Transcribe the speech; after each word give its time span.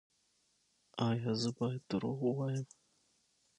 ایا 1.09 1.31
زه 1.41 1.49
باید 1.57 1.81
دروغ 1.89 2.19
ووایم؟ 2.23 2.65